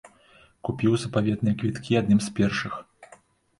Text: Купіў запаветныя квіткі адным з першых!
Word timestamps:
Купіў 0.67 0.95
запаветныя 1.03 1.55
квіткі 1.61 1.99
адным 2.03 2.19
з 2.31 2.35
першых! 2.43 2.73